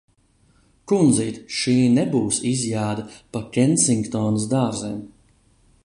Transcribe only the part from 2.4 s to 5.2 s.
izjāde pa Kensingtonas dārziem!